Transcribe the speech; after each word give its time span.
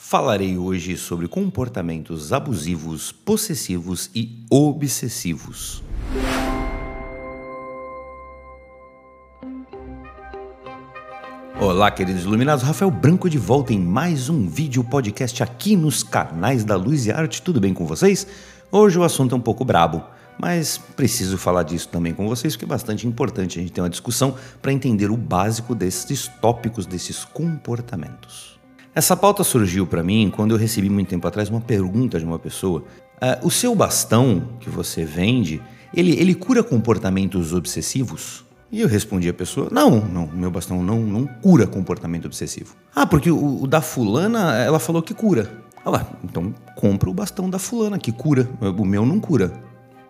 Falarei 0.00 0.56
hoje 0.56 0.96
sobre 0.96 1.26
comportamentos 1.26 2.32
abusivos, 2.32 3.10
possessivos 3.10 4.08
e 4.14 4.44
obsessivos. 4.48 5.82
Olá, 11.60 11.90
queridos 11.90 12.22
iluminados. 12.22 12.62
Rafael 12.62 12.92
Branco 12.92 13.28
de 13.28 13.38
volta 13.38 13.74
em 13.74 13.80
mais 13.80 14.28
um 14.28 14.48
vídeo 14.48 14.84
podcast 14.84 15.42
aqui 15.42 15.74
nos 15.74 16.04
canais 16.04 16.62
da 16.62 16.76
Luz 16.76 17.06
e 17.06 17.10
Arte. 17.10 17.42
Tudo 17.42 17.60
bem 17.60 17.74
com 17.74 17.84
vocês? 17.84 18.24
Hoje 18.70 18.96
o 19.00 19.02
assunto 19.02 19.34
é 19.34 19.38
um 19.38 19.42
pouco 19.42 19.64
brabo, 19.64 20.04
mas 20.40 20.78
preciso 20.78 21.36
falar 21.36 21.64
disso 21.64 21.88
também 21.88 22.14
com 22.14 22.28
vocês 22.28 22.54
porque 22.54 22.64
é 22.64 22.68
bastante 22.68 23.04
importante 23.04 23.58
a 23.58 23.62
gente 23.62 23.72
ter 23.72 23.80
uma 23.80 23.90
discussão 23.90 24.36
para 24.62 24.72
entender 24.72 25.10
o 25.10 25.16
básico 25.16 25.74
desses 25.74 26.28
tópicos, 26.40 26.86
desses 26.86 27.24
comportamentos. 27.24 28.57
Essa 28.98 29.16
pauta 29.16 29.44
surgiu 29.44 29.86
para 29.86 30.02
mim 30.02 30.28
quando 30.28 30.50
eu 30.50 30.58
recebi 30.58 30.90
muito 30.90 31.06
tempo 31.06 31.28
atrás 31.28 31.48
uma 31.48 31.60
pergunta 31.60 32.18
de 32.18 32.24
uma 32.24 32.36
pessoa. 32.36 32.82
Uh, 33.22 33.46
o 33.46 33.48
seu 33.48 33.72
bastão 33.72 34.48
que 34.58 34.68
você 34.68 35.04
vende, 35.04 35.62
ele, 35.94 36.18
ele 36.18 36.34
cura 36.34 36.64
comportamentos 36.64 37.52
obsessivos? 37.52 38.44
E 38.72 38.80
eu 38.80 38.88
respondi 38.88 39.28
à 39.28 39.32
pessoa: 39.32 39.68
Não, 39.70 40.00
não, 40.00 40.26
meu 40.26 40.50
bastão 40.50 40.82
não, 40.82 40.98
não 40.98 41.28
cura 41.28 41.64
comportamento 41.64 42.24
obsessivo. 42.24 42.74
Ah, 42.92 43.06
porque 43.06 43.30
o, 43.30 43.62
o 43.62 43.68
da 43.68 43.80
fulana, 43.80 44.56
ela 44.56 44.80
falou 44.80 45.00
que 45.00 45.14
cura. 45.14 45.48
Ah 45.84 45.90
lá, 45.90 46.06
então 46.24 46.52
compra 46.74 47.08
o 47.08 47.14
bastão 47.14 47.48
da 47.48 47.60
fulana 47.60 48.00
que 48.00 48.10
cura. 48.10 48.48
O 48.60 48.84
meu 48.84 49.06
não 49.06 49.20
cura, 49.20 49.52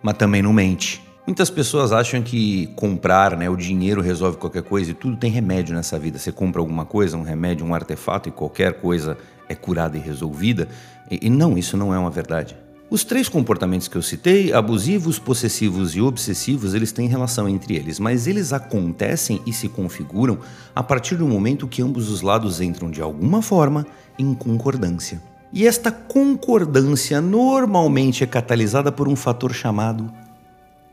mas 0.03 0.17
também 0.17 0.41
não 0.41 0.55
mente. 0.55 1.07
Muitas 1.29 1.51
pessoas 1.51 1.93
acham 1.93 2.23
que 2.23 2.69
comprar, 2.69 3.37
né, 3.37 3.51
o 3.51 3.55
dinheiro 3.55 4.01
resolve 4.01 4.39
qualquer 4.39 4.63
coisa 4.63 4.93
e 4.93 4.95
tudo 4.95 5.15
tem 5.15 5.31
remédio 5.31 5.75
nessa 5.75 5.99
vida. 5.99 6.19
Você 6.19 6.33
compra 6.33 6.59
alguma 6.59 6.87
coisa, 6.87 7.19
um 7.19 7.23
remédio, 7.23 7.67
um 7.67 7.75
artefato 7.75 8.31
e 8.31 8.33
qualquer 8.33 8.81
coisa 8.81 9.15
é 9.47 9.55
curada 9.55 9.99
e 9.99 10.01
resolvida. 10.01 10.67
E, 11.11 11.27
e 11.27 11.29
não, 11.29 11.59
isso 11.59 11.77
não 11.77 11.93
é 11.93 11.99
uma 11.99 12.09
verdade. 12.09 12.57
Os 12.89 13.05
três 13.05 13.29
comportamentos 13.29 13.89
que 13.89 13.97
eu 13.97 14.01
citei, 14.01 14.55
abusivos, 14.55 15.19
possessivos 15.19 15.95
e 15.95 16.01
obsessivos, 16.01 16.73
eles 16.73 16.93
têm 16.93 17.09
relação 17.09 17.47
entre 17.47 17.77
eles, 17.77 18.01
mas 18.01 18.27
eles 18.27 18.55
acontecem 18.55 19.43
e 19.45 19.53
se 19.53 19.69
configuram 19.69 20.39
a 20.75 20.83
partir 20.83 21.17
do 21.17 21.29
momento 21.29 21.69
que 21.69 21.83
ambos 21.83 22.09
os 22.09 22.23
lados 22.23 22.59
entram 22.59 22.91
de 22.91 23.03
alguma 23.03 23.43
forma 23.43 23.87
em 24.19 24.33
concordância. 24.33 25.21
E 25.53 25.67
esta 25.67 25.93
concordância 25.93 27.21
normalmente 27.21 28.25
é 28.25 28.27
catalisada 28.27 28.91
por 28.91 29.07
um 29.07 29.15
fator 29.15 29.53
chamado 29.53 30.11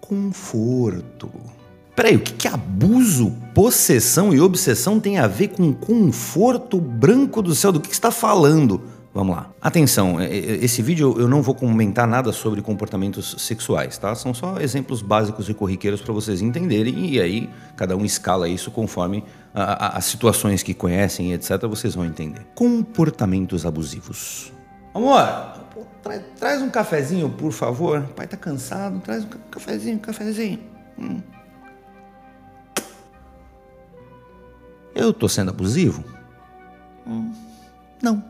conforto. 0.08 1.30
Peraí, 1.96 2.18
o 2.18 2.20
que, 2.20 2.34
que 2.34 2.48
abuso, 2.48 3.32
possessão 3.54 4.34
e 4.34 4.42
obsessão 4.42 5.00
tem 5.00 5.18
a 5.18 5.28
ver 5.28 5.50
com 5.50 5.74
conforto 5.74 6.80
branco 6.80 7.42
do 7.42 7.56
céu? 7.56 7.72
Do 7.72 7.80
que, 7.80 7.90
está 7.90 8.12
falando? 8.12 8.82
Vamos 9.14 9.34
lá. 9.34 9.50
Atenção, 9.62 10.18
esse 10.22 10.82
vídeo 10.82 11.16
eu 11.18 11.30
não 11.30 11.42
vou 11.42 11.56
comentar 11.56 12.06
nada 12.06 12.34
sobre 12.34 12.62
comportamentos 12.62 13.38
sexuais, 13.40 13.98
tá? 13.98 14.14
São 14.14 14.34
só 14.34 14.60
exemplos 14.60 15.02
básicos 15.02 15.48
e 15.48 15.54
corriqueiros 15.54 16.02
para 16.02 16.14
vocês 16.14 16.42
entenderem 16.42 17.12
e 17.12 17.22
aí 17.22 17.50
cada 17.78 17.96
um 17.96 18.04
escala 18.04 18.50
isso 18.50 18.70
conforme 18.72 19.24
as 19.54 20.04
situações 20.04 20.62
que 20.62 20.74
conhecem, 20.74 21.32
etc. 21.32 21.66
Vocês 21.66 21.96
vão 21.96 22.04
entender. 22.04 22.46
Comportamentos 22.54 23.66
abusivos. 23.66 24.52
Amor, 24.94 25.55
Traz, 26.38 26.62
um 26.62 26.70
cafezinho, 26.70 27.30
por 27.30 27.52
favor. 27.52 28.00
O 28.00 28.14
pai 28.14 28.28
tá 28.28 28.38
cansado. 28.38 29.00
Traz 29.00 29.24
um 29.24 29.30
cafezinho, 29.52 29.98
um 29.98 30.00
cafezinho. 30.00 30.60
Hum. 30.98 31.22
Eu 34.94 35.12
tô 35.12 35.28
sendo 35.28 35.50
abusivo? 35.50 36.04
Hum. 37.06 37.34
Não. 38.02 38.24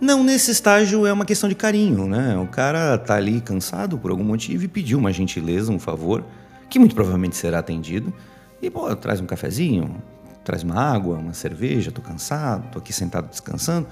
Não, 0.00 0.22
nesse 0.22 0.50
estágio 0.50 1.06
é 1.06 1.12
uma 1.12 1.24
questão 1.24 1.48
de 1.48 1.54
carinho, 1.54 2.06
né? 2.06 2.36
O 2.36 2.46
cara 2.46 2.98
tá 2.98 3.14
ali 3.14 3.40
cansado 3.40 3.96
por 3.96 4.10
algum 4.10 4.24
motivo 4.24 4.64
e 4.64 4.68
pediu 4.68 4.98
uma 4.98 5.12
gentileza, 5.12 5.72
um 5.72 5.78
favor, 5.78 6.24
que 6.68 6.78
muito 6.78 6.94
provavelmente 6.94 7.36
será 7.36 7.60
atendido. 7.60 8.12
E, 8.60 8.70
pô, 8.70 8.94
traz 8.94 9.20
um 9.20 9.26
cafezinho, 9.26 10.02
traz 10.44 10.62
uma 10.62 10.74
água, 10.74 11.16
uma 11.16 11.32
cerveja, 11.32 11.90
tô 11.90 12.02
cansado, 12.02 12.70
tô 12.70 12.78
aqui 12.78 12.92
sentado 12.92 13.28
descansando. 13.28 13.88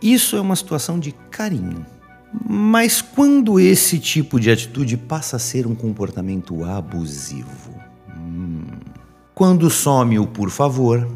Isso 0.00 0.36
é 0.36 0.40
uma 0.40 0.54
situação 0.54 0.98
de 0.98 1.12
carinho. 1.12 1.84
Mas 2.32 3.00
quando 3.00 3.58
esse 3.58 3.98
tipo 3.98 4.38
de 4.38 4.50
atitude 4.50 4.96
passa 4.96 5.36
a 5.36 5.38
ser 5.38 5.66
um 5.66 5.74
comportamento 5.74 6.64
abusivo? 6.64 7.74
Hum. 8.16 8.64
Quando 9.34 9.70
some 9.70 10.18
o 10.18 10.26
por 10.26 10.50
favor, 10.50 11.08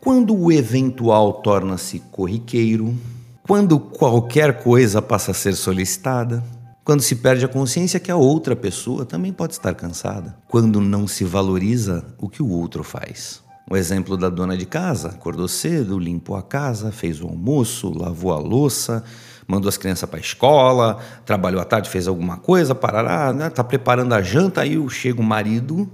quando 0.00 0.36
o 0.36 0.50
eventual 0.50 1.34
torna-se 1.34 2.00
corriqueiro, 2.10 2.94
quando 3.42 3.78
qualquer 3.78 4.62
coisa 4.62 5.02
passa 5.02 5.32
a 5.32 5.34
ser 5.34 5.54
solicitada, 5.54 6.42
quando 6.84 7.00
se 7.00 7.16
perde 7.16 7.44
a 7.44 7.48
consciência 7.48 7.98
que 7.98 8.10
a 8.10 8.16
outra 8.16 8.54
pessoa 8.54 9.06
também 9.06 9.32
pode 9.32 9.54
estar 9.54 9.74
cansada, 9.74 10.36
quando 10.48 10.80
não 10.80 11.06
se 11.06 11.24
valoriza 11.24 12.04
o 12.18 12.28
que 12.28 12.42
o 12.42 12.48
outro 12.48 12.84
faz. 12.84 13.42
O 13.70 13.76
exemplo 13.76 14.16
da 14.16 14.28
dona 14.28 14.56
de 14.56 14.66
casa: 14.66 15.08
acordou 15.08 15.48
cedo, 15.48 15.98
limpou 15.98 16.36
a 16.36 16.42
casa, 16.42 16.92
fez 16.92 17.22
o 17.22 17.26
almoço, 17.26 17.90
lavou 17.90 18.32
a 18.32 18.38
louça, 18.38 19.02
mandou 19.46 19.68
as 19.68 19.76
crianças 19.76 20.08
para 20.08 20.18
a 20.18 20.20
escola, 20.20 20.98
trabalhou 21.24 21.60
à 21.60 21.64
tarde, 21.64 21.88
fez 21.88 22.08
alguma 22.08 22.36
coisa, 22.36 22.74
parará, 22.74 23.32
né? 23.32 23.50
tá 23.50 23.62
preparando 23.62 24.12
a 24.12 24.22
janta, 24.22 24.62
aí 24.62 24.78
chega 24.90 25.20
o 25.20 25.24
marido 25.24 25.90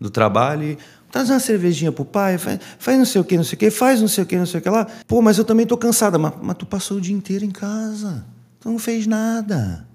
do 0.00 0.10
trabalho 0.10 0.64
e 0.64 0.78
traz 1.10 1.28
uma 1.30 1.40
cervejinha 1.40 1.92
pro 1.92 2.04
pai, 2.04 2.38
faz, 2.38 2.60
faz 2.78 2.98
não 2.98 3.04
sei 3.04 3.20
o 3.20 3.24
que, 3.24 3.36
não 3.36 3.44
sei 3.44 3.56
o 3.56 3.58
que, 3.58 3.70
faz 3.70 4.00
não 4.00 4.08
sei 4.08 4.24
o 4.24 4.26
que, 4.26 4.36
não 4.36 4.46
sei 4.46 4.60
o 4.60 4.62
que 4.62 4.70
lá. 4.70 4.86
Pô, 5.06 5.20
mas 5.20 5.38
eu 5.38 5.44
também 5.44 5.66
tô 5.66 5.76
cansada, 5.76 6.18
mas, 6.18 6.32
mas 6.40 6.56
tu 6.56 6.66
passou 6.66 6.96
o 6.96 7.00
dia 7.00 7.14
inteiro 7.14 7.44
em 7.44 7.50
casa, 7.50 8.24
tu 8.58 8.70
não 8.70 8.78
fez 8.78 9.06
nada. 9.06 9.86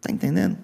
Tá 0.00 0.12
entendendo? 0.12 0.56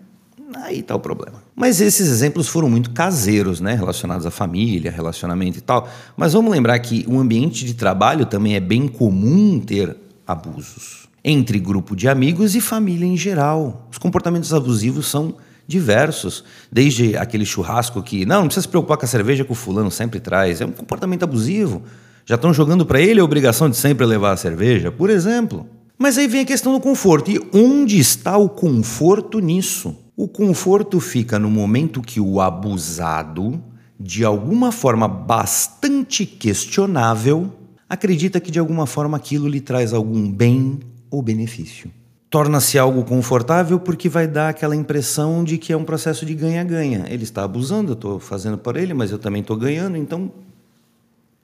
Aí 0.63 0.83
tá 0.83 0.95
o 0.95 1.01
problema. 1.01 1.43
Mas 1.55 1.81
esses 1.81 2.09
exemplos 2.09 2.49
foram 2.49 2.71
muito 2.71 2.91
caseiros, 2.91 3.61
né? 3.61 3.75
Relacionados 3.75 4.25
à 4.25 4.31
família, 4.31 4.91
relacionamento 4.91 5.59
e 5.59 5.61
tal. 5.61 5.89
Mas 6.17 6.33
vamos 6.33 6.53
lembrar 6.53 6.79
que 6.79 7.05
o 7.09 7.19
ambiente 7.19 7.65
de 7.65 7.75
trabalho 7.75 8.25
também 8.27 8.55
é 8.55 8.61
bem 8.61 8.87
comum 8.87 9.59
ter 9.59 9.97
abusos 10.27 11.09
entre 11.25 11.59
grupo 11.59 11.97
de 11.97 12.07
amigos 12.07 12.55
e 12.55 12.61
família 12.61 13.07
em 13.07 13.17
geral. 13.17 13.89
Os 13.91 13.97
comportamentos 13.97 14.53
abusivos 14.53 15.07
são 15.07 15.35
diversos, 15.67 16.45
desde 16.71 17.17
aquele 17.17 17.47
churrasco 17.47 18.03
que, 18.03 18.27
não, 18.27 18.41
não 18.41 18.47
precisa 18.47 18.63
se 18.63 18.69
preocupar 18.69 18.99
com 18.99 19.07
a 19.07 19.09
cerveja 19.09 19.45
que 19.45 19.53
o 19.53 19.55
fulano 19.55 19.91
sempre 19.91 20.21
traz, 20.21 20.61
é 20.61 20.67
um 20.67 20.73
comportamento 20.73 21.23
abusivo. 21.23 21.83
Já 22.27 22.35
estão 22.35 22.53
jogando 22.53 22.85
para 22.85 23.01
ele 23.01 23.21
a 23.21 23.25
obrigação 23.25 23.71
de 23.71 23.77
sempre 23.77 24.05
levar 24.05 24.33
a 24.33 24.37
cerveja, 24.37 24.93
por 24.93 25.09
exemplo. 25.09 25.67
Mas 25.99 26.19
aí 26.19 26.27
vem 26.27 26.43
a 26.43 26.47
questão 26.47 26.73
do 26.73 26.81
conforto. 26.81 27.31
E 27.31 27.41
onde 27.55 27.99
está 27.99 28.37
o 28.37 28.49
conforto 28.49 29.39
nisso? 29.39 29.97
O 30.17 30.29
conforto 30.29 31.01
fica 31.01 31.39
no 31.39 31.51
momento 31.51 32.03
que 32.03 32.21
o 32.21 32.41
abusado, 32.41 33.63
de 33.99 34.25
alguma 34.25 34.71
forma 34.71 35.09
bastante 35.09 36.27
questionável, 36.27 37.51
acredita 37.89 38.41
que 38.41 38.51
de 38.51 38.59
alguma 38.59 38.87
forma 38.87 39.17
aquilo 39.17 39.49
lhe 39.49 39.61
traz 39.61 39.93
algum 39.93 40.31
bem 40.31 40.81
ou 41.11 41.23
benefício. 41.23 41.91
Torna-se 42.29 42.79
algo 42.79 43.05
confortável 43.05 43.79
porque 43.79 44.09
vai 44.09 44.27
dar 44.27 44.49
aquela 44.49 44.75
impressão 44.75 45.45
de 45.45 45.57
que 45.57 45.73
é 45.73 45.77
um 45.77 45.85
processo 45.85 46.27
de 46.27 46.35
ganha-ganha. 46.35 47.07
Ele 47.09 47.23
está 47.23 47.45
abusando, 47.45 47.93
eu 47.93 47.95
estou 47.95 48.19
fazendo 48.19 48.59
por 48.59 48.77
ele, 48.77 48.93
mas 48.93 49.13
eu 49.13 49.19
também 49.19 49.41
estou 49.41 49.57
ganhando, 49.57 49.97
então, 49.97 50.33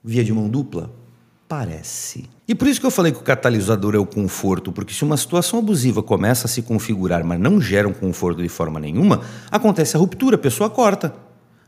via 0.03 0.23
de 0.23 0.33
mão 0.33 0.49
dupla? 0.49 0.91
Parece. 1.47 2.29
E 2.47 2.55
por 2.55 2.67
isso 2.67 2.79
que 2.79 2.85
eu 2.85 2.91
falei 2.91 3.11
que 3.11 3.19
o 3.19 3.23
catalisador 3.23 3.95
é 3.95 3.97
o 3.97 4.05
conforto, 4.05 4.71
porque 4.71 4.93
se 4.93 5.03
uma 5.03 5.15
situação 5.15 5.59
abusiva 5.59 6.03
começa 6.03 6.47
a 6.47 6.49
se 6.49 6.61
configurar, 6.61 7.23
mas 7.23 7.39
não 7.39 7.61
gera 7.61 7.87
um 7.87 7.93
conforto 7.93 8.41
de 8.41 8.49
forma 8.49 8.79
nenhuma, 8.79 9.21
acontece 9.49 9.95
a 9.95 9.99
ruptura, 9.99 10.35
a 10.35 10.39
pessoa 10.39 10.69
corta. 10.69 11.13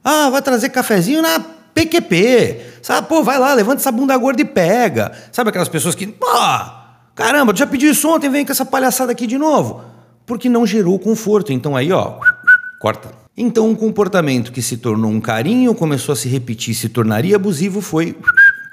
Ah, 0.04 0.30
vai 0.30 0.42
trazer 0.42 0.70
cafezinho 0.70 1.22
na 1.22 1.63
PQP. 1.74 2.62
Sabe, 2.82 3.08
pô, 3.08 3.24
vai 3.24 3.40
lá, 3.40 3.54
levanta 3.54 3.82
essa 3.82 3.92
bunda 3.92 4.16
gorda 4.18 4.42
e 4.42 4.46
pega. 4.46 5.12
Sabe 5.32 5.50
aquelas 5.50 5.70
pessoas 5.70 5.96
que, 5.96 6.08
pô, 6.08 6.28
Caramba, 7.16 7.54
tu 7.54 7.60
já 7.60 7.68
pediu 7.68 7.92
isso 7.92 8.10
ontem, 8.10 8.30
vem 8.30 8.46
com 8.46 8.52
essa 8.52 8.66
palhaçada 8.66 9.12
aqui 9.12 9.28
de 9.28 9.38
novo. 9.38 9.84
Porque 10.26 10.50
não 10.50 10.66
gerou 10.66 10.98
conforto. 10.98 11.54
Então 11.54 11.76
aí, 11.76 11.92
ó, 11.92 12.16
corta. 12.80 13.12
Então 13.38 13.70
um 13.70 13.76
comportamento 13.76 14.52
que 14.52 14.62
se 14.62 14.78
tornou 14.78 15.12
um 15.12 15.22
carinho, 15.22 15.76
começou 15.76 16.14
a 16.14 16.16
se 16.16 16.28
repetir, 16.28 16.74
se 16.74 16.90
tornaria 16.90 17.36
abusivo, 17.36 17.82
foi 17.82 18.18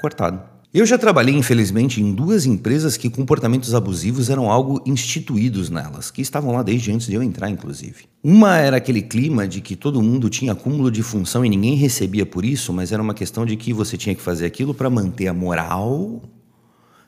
cortado. 0.00 0.49
Eu 0.72 0.86
já 0.86 0.96
trabalhei, 0.96 1.34
infelizmente, 1.34 2.00
em 2.00 2.14
duas 2.14 2.46
empresas 2.46 2.96
que 2.96 3.10
comportamentos 3.10 3.74
abusivos 3.74 4.30
eram 4.30 4.48
algo 4.48 4.80
instituídos 4.86 5.68
nelas, 5.68 6.12
que 6.12 6.22
estavam 6.22 6.52
lá 6.52 6.62
desde 6.62 6.92
antes 6.92 7.08
de 7.08 7.14
eu 7.14 7.24
entrar, 7.24 7.50
inclusive. 7.50 8.04
Uma 8.22 8.56
era 8.56 8.76
aquele 8.76 9.02
clima 9.02 9.48
de 9.48 9.60
que 9.60 9.74
todo 9.74 10.00
mundo 10.00 10.30
tinha 10.30 10.52
acúmulo 10.52 10.88
de 10.88 11.02
função 11.02 11.44
e 11.44 11.48
ninguém 11.48 11.74
recebia 11.74 12.24
por 12.24 12.44
isso, 12.44 12.72
mas 12.72 12.92
era 12.92 13.02
uma 13.02 13.14
questão 13.14 13.44
de 13.44 13.56
que 13.56 13.72
você 13.72 13.96
tinha 13.96 14.14
que 14.14 14.22
fazer 14.22 14.46
aquilo 14.46 14.72
para 14.72 14.88
manter 14.88 15.26
a 15.26 15.34
moral 15.34 16.22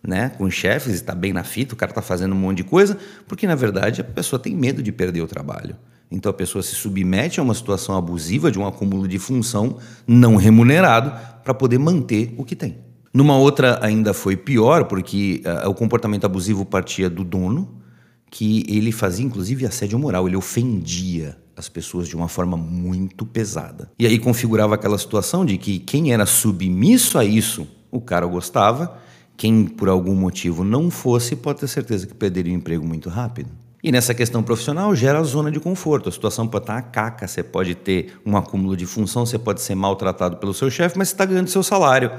né, 0.02 0.30
com 0.30 0.50
chefes, 0.50 0.94
está 0.94 1.14
bem 1.14 1.32
na 1.32 1.44
fita, 1.44 1.74
o 1.74 1.76
cara 1.76 1.92
está 1.92 2.02
fazendo 2.02 2.34
um 2.34 2.38
monte 2.38 2.56
de 2.56 2.64
coisa, 2.64 2.98
porque 3.28 3.46
na 3.46 3.54
verdade 3.54 4.00
a 4.00 4.04
pessoa 4.04 4.40
tem 4.40 4.56
medo 4.56 4.82
de 4.82 4.90
perder 4.90 5.20
o 5.20 5.28
trabalho. 5.28 5.76
Então 6.10 6.30
a 6.30 6.34
pessoa 6.34 6.64
se 6.64 6.74
submete 6.74 7.38
a 7.38 7.44
uma 7.44 7.54
situação 7.54 7.96
abusiva 7.96 8.50
de 8.50 8.58
um 8.58 8.66
acúmulo 8.66 9.06
de 9.06 9.20
função 9.20 9.78
não 10.04 10.34
remunerado 10.34 11.12
para 11.44 11.54
poder 11.54 11.78
manter 11.78 12.34
o 12.36 12.44
que 12.44 12.56
tem. 12.56 12.90
Numa 13.12 13.36
outra 13.36 13.78
ainda 13.84 14.14
foi 14.14 14.36
pior, 14.36 14.84
porque 14.84 15.42
uh, 15.44 15.68
o 15.68 15.74
comportamento 15.74 16.24
abusivo 16.24 16.64
partia 16.64 17.10
do 17.10 17.22
dono, 17.22 17.82
que 18.30 18.64
ele 18.66 18.90
fazia 18.90 19.24
inclusive 19.24 19.66
assédio 19.66 19.98
moral, 19.98 20.26
ele 20.26 20.36
ofendia 20.36 21.36
as 21.54 21.68
pessoas 21.68 22.08
de 22.08 22.16
uma 22.16 22.28
forma 22.28 22.56
muito 22.56 23.26
pesada. 23.26 23.90
E 23.98 24.06
aí 24.06 24.18
configurava 24.18 24.74
aquela 24.74 24.96
situação 24.96 25.44
de 25.44 25.58
que 25.58 25.78
quem 25.78 26.12
era 26.12 26.24
submisso 26.24 27.18
a 27.18 27.24
isso, 27.24 27.68
o 27.90 28.00
cara 28.00 28.24
gostava, 28.24 28.96
quem 29.36 29.66
por 29.66 29.88
algum 29.88 30.14
motivo 30.14 30.64
não 30.64 30.90
fosse, 30.90 31.36
pode 31.36 31.60
ter 31.60 31.68
certeza 31.68 32.06
que 32.06 32.14
perderia 32.14 32.52
o 32.52 32.56
emprego 32.56 32.86
muito 32.86 33.10
rápido. 33.10 33.50
E 33.82 33.90
nessa 33.90 34.14
questão 34.14 34.42
profissional 34.42 34.94
gera 34.94 35.18
a 35.18 35.24
zona 35.24 35.50
de 35.50 35.58
conforto. 35.58 36.08
A 36.08 36.12
situação 36.12 36.46
pode 36.46 36.64
estar 36.64 36.78
a 36.78 36.82
caca, 36.82 37.26
você 37.26 37.42
pode 37.42 37.74
ter 37.74 38.14
um 38.24 38.36
acúmulo 38.36 38.76
de 38.76 38.86
função, 38.86 39.26
você 39.26 39.38
pode 39.38 39.60
ser 39.60 39.74
maltratado 39.74 40.36
pelo 40.36 40.54
seu 40.54 40.70
chefe, 40.70 40.96
mas 40.96 41.08
você 41.08 41.14
está 41.14 41.24
ganhando 41.24 41.48
seu 41.48 41.62
salário. 41.62 42.12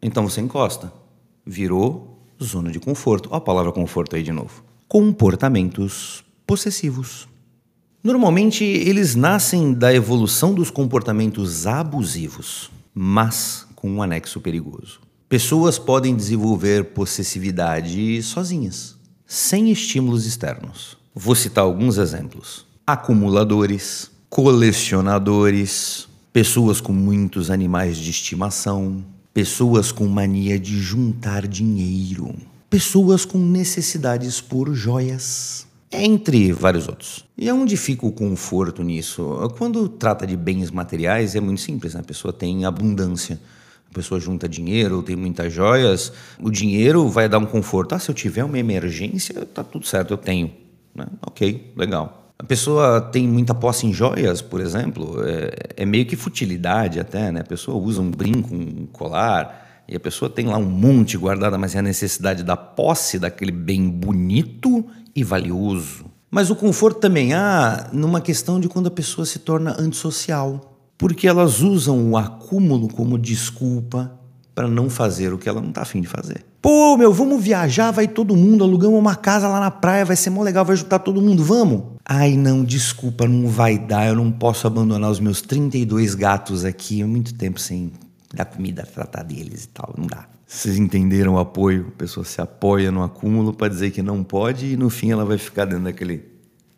Então 0.00 0.28
você 0.28 0.40
encosta. 0.40 0.92
Virou 1.44 2.18
zona 2.42 2.70
de 2.70 2.78
conforto. 2.78 3.28
Olha 3.30 3.38
a 3.38 3.40
palavra 3.40 3.72
conforto 3.72 4.16
aí 4.16 4.22
de 4.22 4.32
novo. 4.32 4.64
Comportamentos 4.88 6.24
possessivos. 6.46 7.28
Normalmente 8.02 8.64
eles 8.64 9.14
nascem 9.14 9.72
da 9.72 9.92
evolução 9.92 10.54
dos 10.54 10.70
comportamentos 10.70 11.66
abusivos, 11.66 12.70
mas 12.94 13.66
com 13.74 13.90
um 13.90 14.02
anexo 14.02 14.40
perigoso. 14.40 15.00
Pessoas 15.28 15.76
podem 15.76 16.14
desenvolver 16.14 16.84
possessividade 16.92 18.22
sozinhas 18.22 18.96
sem 19.26 19.72
estímulos 19.72 20.24
externos. 20.24 20.96
Vou 21.14 21.34
citar 21.34 21.64
alguns 21.64 21.98
exemplos: 21.98 22.64
acumuladores, 22.86 24.10
colecionadores, 24.30 26.06
pessoas 26.32 26.80
com 26.80 26.92
muitos 26.92 27.50
animais 27.50 27.96
de 27.96 28.10
estimação, 28.10 29.04
pessoas 29.36 29.92
com 29.92 30.06
mania 30.06 30.58
de 30.58 30.80
juntar 30.80 31.46
dinheiro, 31.46 32.34
pessoas 32.70 33.26
com 33.26 33.36
necessidades 33.36 34.40
por 34.40 34.72
joias, 34.72 35.66
entre 35.92 36.52
vários 36.52 36.88
outros. 36.88 37.22
E 37.36 37.52
onde 37.52 37.76
fica 37.76 38.06
o 38.06 38.12
conforto 38.12 38.82
nisso? 38.82 39.36
Quando 39.58 39.90
trata 39.90 40.26
de 40.26 40.38
bens 40.38 40.70
materiais 40.70 41.36
é 41.36 41.40
muito 41.40 41.60
simples, 41.60 41.92
né? 41.92 42.00
a 42.00 42.02
pessoa 42.02 42.32
tem 42.32 42.64
abundância 42.64 43.38
a 43.90 43.94
pessoa 43.94 44.18
junta 44.18 44.48
dinheiro, 44.48 45.02
tem 45.02 45.14
muitas 45.14 45.52
joias, 45.52 46.10
o 46.40 46.50
dinheiro 46.50 47.06
vai 47.06 47.28
dar 47.28 47.38
um 47.38 47.46
conforto. 47.46 47.94
Ah, 47.94 47.98
se 47.98 48.10
eu 48.10 48.14
tiver 48.14 48.42
uma 48.42 48.58
emergência, 48.58 49.44
tá 49.44 49.62
tudo 49.62 49.86
certo, 49.86 50.14
eu 50.14 50.18
tenho. 50.18 50.50
Né? 50.94 51.06
Ok, 51.20 51.74
legal. 51.76 52.25
A 52.38 52.44
pessoa 52.44 53.00
tem 53.00 53.26
muita 53.26 53.54
posse 53.54 53.86
em 53.86 53.92
joias, 53.92 54.42
por 54.42 54.60
exemplo, 54.60 55.22
é, 55.24 55.82
é, 55.82 55.86
meio 55.86 56.04
que 56.04 56.16
futilidade 56.16 57.00
até, 57.00 57.32
né? 57.32 57.40
A 57.40 57.44
pessoa 57.44 57.78
usa 57.82 58.00
um 58.00 58.10
brinco, 58.10 58.54
um 58.54 58.86
colar, 58.92 59.84
e 59.88 59.96
a 59.96 60.00
pessoa 60.00 60.28
tem 60.28 60.46
lá 60.46 60.58
um 60.58 60.68
monte 60.68 61.16
guardado, 61.16 61.58
mas 61.58 61.74
é 61.74 61.78
a 61.78 61.82
necessidade 61.82 62.42
da 62.42 62.56
posse 62.56 63.18
daquele 63.18 63.52
bem 63.52 63.88
bonito 63.88 64.84
e 65.14 65.24
valioso. 65.24 66.04
Mas 66.30 66.50
o 66.50 66.56
conforto 66.56 67.00
também 67.00 67.32
há 67.32 67.88
numa 67.92 68.20
questão 68.20 68.60
de 68.60 68.68
quando 68.68 68.88
a 68.88 68.90
pessoa 68.90 69.24
se 69.24 69.38
torna 69.38 69.74
antissocial 69.78 70.76
porque 70.98 71.28
elas 71.28 71.60
usam 71.60 72.10
o 72.10 72.16
acúmulo 72.16 72.88
como 72.88 73.18
desculpa 73.18 74.18
para 74.54 74.68
não 74.68 74.88
fazer 74.88 75.32
o 75.32 75.38
que 75.38 75.48
ela 75.48 75.60
não 75.60 75.68
está 75.68 75.82
afim 75.82 76.00
de 76.00 76.08
fazer. 76.08 76.44
Pô, 76.60 76.96
meu, 76.96 77.12
vamos 77.12 77.42
viajar, 77.42 77.90
vai 77.90 78.08
todo 78.08 78.34
mundo, 78.34 78.64
alugamos 78.64 78.98
uma 78.98 79.14
casa 79.14 79.48
lá 79.48 79.60
na 79.60 79.70
praia, 79.70 80.04
vai 80.04 80.16
ser 80.16 80.30
mó 80.30 80.42
legal, 80.42 80.64
vai 80.64 80.76
juntar 80.76 80.98
todo 80.98 81.22
mundo, 81.22 81.44
vamos? 81.44 81.82
Ai, 82.04 82.36
não, 82.36 82.64
desculpa, 82.64 83.26
não 83.26 83.48
vai 83.48 83.78
dar, 83.78 84.08
eu 84.08 84.14
não 84.14 84.32
posso 84.32 84.66
abandonar 84.66 85.10
os 85.10 85.20
meus 85.20 85.40
32 85.40 86.14
gatos 86.14 86.64
aqui, 86.64 87.02
há 87.02 87.06
muito 87.06 87.34
tempo 87.34 87.60
sem 87.60 87.92
dar 88.34 88.46
comida, 88.46 88.82
tratar 88.82 89.22
deles 89.22 89.64
e 89.64 89.68
tal, 89.68 89.94
não 89.96 90.06
dá. 90.06 90.26
Vocês 90.46 90.76
entenderam 90.76 91.34
o 91.34 91.38
apoio? 91.38 91.88
A 91.88 91.98
pessoa 91.98 92.24
se 92.24 92.40
apoia 92.40 92.92
no 92.92 93.02
acúmulo 93.02 93.52
para 93.52 93.68
dizer 93.68 93.90
que 93.90 94.00
não 94.00 94.22
pode 94.22 94.66
e 94.72 94.76
no 94.76 94.88
fim 94.88 95.10
ela 95.10 95.24
vai 95.24 95.38
ficar 95.38 95.64
dentro 95.64 95.84
daquele 95.84 96.24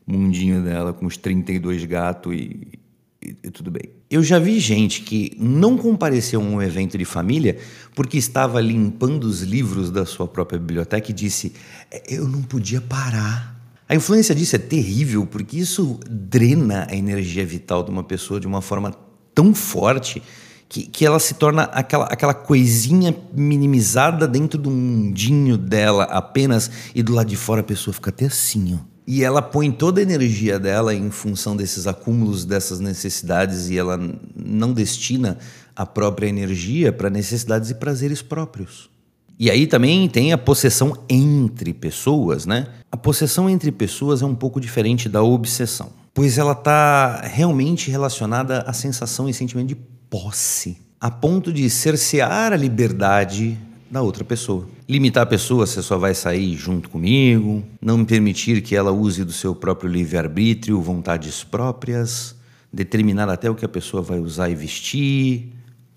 mundinho 0.06 0.62
dela 0.62 0.94
com 0.94 1.04
os 1.04 1.18
32 1.18 1.84
gatos 1.84 2.34
e, 2.34 2.77
e, 3.20 3.50
tudo 3.50 3.70
bem. 3.70 3.82
Eu 4.08 4.22
já 4.22 4.38
vi 4.38 4.60
gente 4.60 5.02
que 5.02 5.36
não 5.38 5.76
compareceu 5.76 6.40
a 6.40 6.44
um 6.44 6.62
evento 6.62 6.96
de 6.96 7.04
família 7.04 7.58
porque 7.94 8.16
estava 8.16 8.60
limpando 8.60 9.24
os 9.24 9.42
livros 9.42 9.90
da 9.90 10.06
sua 10.06 10.28
própria 10.28 10.58
biblioteca 10.58 11.10
e 11.10 11.14
disse: 11.14 11.52
é, 11.90 12.02
Eu 12.08 12.28
não 12.28 12.42
podia 12.42 12.80
parar. 12.80 13.56
A 13.88 13.94
influência 13.94 14.34
disso 14.34 14.54
é 14.54 14.58
terrível 14.58 15.26
porque 15.26 15.56
isso 15.56 15.98
drena 16.08 16.86
a 16.88 16.94
energia 16.94 17.44
vital 17.44 17.82
de 17.82 17.90
uma 17.90 18.04
pessoa 18.04 18.38
de 18.38 18.46
uma 18.46 18.60
forma 18.60 18.94
tão 19.34 19.54
forte 19.54 20.22
que, 20.68 20.82
que 20.82 21.06
ela 21.06 21.18
se 21.18 21.34
torna 21.34 21.62
aquela, 21.62 22.04
aquela 22.04 22.34
coisinha 22.34 23.16
minimizada 23.32 24.28
dentro 24.28 24.60
do 24.60 24.70
mundinho 24.70 25.56
dela 25.56 26.04
apenas 26.04 26.70
e 26.94 27.02
do 27.02 27.14
lado 27.14 27.28
de 27.28 27.36
fora 27.36 27.62
a 27.62 27.64
pessoa 27.64 27.94
fica 27.94 28.10
até 28.10 28.26
assim, 28.26 28.74
ó 28.74 28.97
e 29.10 29.24
ela 29.24 29.40
põe 29.40 29.72
toda 29.72 30.00
a 30.00 30.02
energia 30.02 30.58
dela 30.58 30.94
em 30.94 31.10
função 31.10 31.56
desses 31.56 31.86
acúmulos, 31.86 32.44
dessas 32.44 32.78
necessidades, 32.78 33.70
e 33.70 33.78
ela 33.78 33.98
não 34.36 34.70
destina 34.70 35.38
a 35.74 35.86
própria 35.86 36.26
energia 36.26 36.92
para 36.92 37.08
necessidades 37.08 37.70
e 37.70 37.76
prazeres 37.76 38.20
próprios. 38.20 38.90
E 39.38 39.50
aí 39.50 39.66
também 39.66 40.06
tem 40.10 40.30
a 40.30 40.36
possessão 40.36 40.94
entre 41.08 41.72
pessoas, 41.72 42.44
né? 42.44 42.66
A 42.92 42.98
possessão 42.98 43.48
entre 43.48 43.72
pessoas 43.72 44.20
é 44.20 44.26
um 44.26 44.34
pouco 44.34 44.60
diferente 44.60 45.08
da 45.08 45.22
obsessão, 45.22 45.88
pois 46.12 46.36
ela 46.36 46.52
está 46.52 47.22
realmente 47.22 47.90
relacionada 47.90 48.60
à 48.66 48.74
sensação 48.74 49.26
e 49.26 49.32
sentimento 49.32 49.68
de 49.68 49.76
posse, 50.10 50.76
a 51.00 51.10
ponto 51.10 51.50
de 51.50 51.70
cercear 51.70 52.52
a 52.52 52.56
liberdade 52.56 53.58
da 53.90 54.02
outra 54.02 54.24
pessoa. 54.24 54.66
Limitar 54.88 55.22
a 55.22 55.26
pessoa, 55.26 55.66
você 55.66 55.82
só 55.82 55.96
vai 55.96 56.14
sair 56.14 56.54
junto 56.54 56.90
comigo, 56.90 57.62
não 57.80 58.04
permitir 58.04 58.62
que 58.62 58.76
ela 58.76 58.92
use 58.92 59.24
do 59.24 59.32
seu 59.32 59.54
próprio 59.54 59.90
livre-arbítrio, 59.90 60.80
vontades 60.80 61.42
próprias, 61.42 62.36
determinar 62.72 63.28
até 63.28 63.50
o 63.50 63.54
que 63.54 63.64
a 63.64 63.68
pessoa 63.68 64.02
vai 64.02 64.18
usar 64.18 64.50
e 64.50 64.54
vestir, 64.54 65.52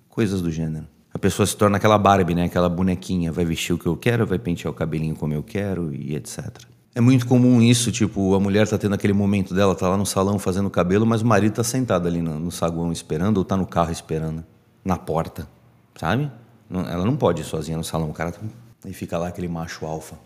coisas 0.10 0.42
do 0.42 0.52
gênero. 0.52 0.86
A 1.14 1.20
pessoa 1.20 1.46
se 1.46 1.56
torna 1.56 1.78
aquela 1.78 1.98
Barbie, 1.98 2.34
né? 2.34 2.46
aquela 2.46 2.70
bonequinha, 2.70 3.32
vai 3.32 3.44
vestir 3.44 3.74
o 3.74 3.78
que 3.78 3.86
eu 3.86 3.98
quero, 3.98 4.26
vai 4.26 4.40
pentear 4.40 4.72
o 4.72 4.76
cabelinho 4.76 5.16
como 5.16 5.34
eu 5.34 5.44
quero 5.44 5.94
e 5.94 6.16
etc. 6.16 6.48
É 6.96 7.02
muito 7.02 7.26
comum 7.26 7.62
isso, 7.62 7.92
tipo, 7.92 8.34
a 8.34 8.40
mulher 8.40 8.68
tá 8.68 8.78
tendo 8.78 8.96
aquele 8.96 9.14
momento 9.14 9.54
dela, 9.54 9.76
tá 9.76 9.88
lá 9.88 9.98
no 9.98 10.06
salão 10.06 10.38
fazendo 10.40 10.70
cabelo, 10.70 11.06
mas 11.06 11.22
o 11.22 11.26
marido 11.26 11.54
tá 11.54 11.64
sentado 11.64 12.08
ali 12.08 12.22
no, 12.22 12.40
no 12.40 12.52
saguão 12.52 12.92
esperando 12.92 13.38
ou 13.38 13.46
tá 13.46 13.56
no 13.56 13.66
carro 13.66 13.92
esperando, 13.92 14.44
na 14.84 14.98
porta, 14.98 15.48
sabe? 15.96 16.30
Ela 16.72 17.06
não 17.06 17.16
pode 17.16 17.42
ir 17.42 17.46
sozinha 17.46 17.78
no 17.78 17.84
salão. 17.84 18.10
O 18.10 18.14
cara 18.14 18.34
e 18.86 18.94
fica 18.94 19.18
lá 19.18 19.28
aquele 19.28 19.48
macho 19.48 19.86
alfa. 19.86 20.18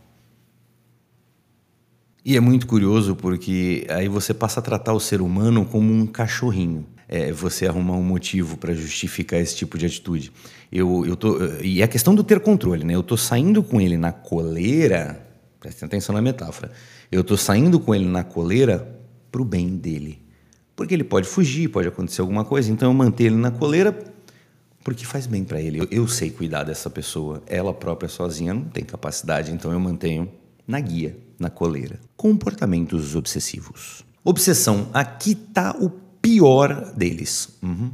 E 2.24 2.36
é 2.36 2.40
muito 2.40 2.66
curioso 2.66 3.16
porque 3.16 3.86
aí 3.90 4.08
você 4.08 4.34
passa 4.34 4.60
a 4.60 4.64
tratar 4.64 4.94
o 4.94 5.00
ser 5.00 5.22
humano 5.22 5.66
como 5.66 5.94
um 5.94 6.08
cachorrinho. 6.08 6.86
É 7.08 7.32
você 7.32 7.68
arrumar 7.68 7.94
um 7.94 8.04
motivo 8.04 8.58
para 8.58 8.74
justificar 8.74 9.40
esse 9.40 9.56
tipo 9.56 9.78
de 9.78 9.86
atitude. 9.86 10.32
Eu, 10.72 11.06
eu 11.06 11.16
tô, 11.16 11.38
e 11.62 11.82
é 11.82 11.84
a 11.84 11.88
questão 11.88 12.16
do 12.16 12.24
ter 12.24 12.40
controle, 12.40 12.84
né? 12.84 12.96
Eu 12.96 13.04
tô 13.04 13.16
saindo 13.16 13.62
com 13.62 13.80
ele 13.80 13.96
na 13.96 14.12
coleira, 14.12 15.24
prestem 15.60 15.86
atenção 15.86 16.16
na 16.16 16.22
metáfora. 16.22 16.72
Eu 17.12 17.24
tô 17.24 17.38
saindo 17.38 17.80
com 17.80 17.94
ele 17.94 18.08
na 18.08 18.24
coleira 18.24 19.00
pro 19.32 19.46
bem 19.46 19.78
dele. 19.78 20.20
Porque 20.76 20.96
ele 20.96 21.04
pode 21.04 21.28
fugir, 21.28 21.70
pode 21.70 21.88
acontecer 21.88 22.22
alguma 22.22 22.44
coisa, 22.44 22.72
então 22.72 22.90
eu 22.90 22.94
manter 22.94 23.26
ele 23.26 23.36
na 23.36 23.52
coleira 23.52 23.96
porque 24.86 25.04
faz 25.04 25.26
bem 25.26 25.44
para 25.44 25.60
ele. 25.60 25.80
Eu, 25.80 25.88
eu, 25.90 26.08
sei 26.08 26.30
cuidar 26.30 26.64
dessa 26.64 26.92
pessoa. 26.92 27.42
Ela 27.48 27.74
própria 27.74 28.08
sozinha 28.08 28.54
não 28.54 28.66
tem 28.66 28.84
capacidade, 28.84 29.52
então 29.52 29.72
eu 29.72 29.80
mantenho 29.80 30.32
na 30.68 30.80
guia, 30.80 31.18
na 31.40 31.50
coleira. 31.50 32.00
Comportamentos 32.16 33.16
obsessivos. 33.16 34.06
Obsessão, 34.24 34.88
aqui 34.94 35.32
está 35.32 35.76
o 35.76 35.90
pior 35.90 36.94
deles. 36.94 37.50
Uhum. 37.64 37.90